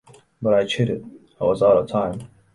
But 0.41 0.55
I 0.55 0.65
cheated, 0.65 1.05
I 1.39 1.43
was 1.43 1.61
out 1.61 1.77
of 1.77 1.87
time. 1.87 2.27